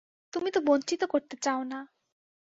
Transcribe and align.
তুমি 0.33 0.49
তো 0.51 0.59
বঞ্চিত 0.61 1.01
করতে 1.03 1.35
চাও 1.43 1.61
না। 1.63 1.79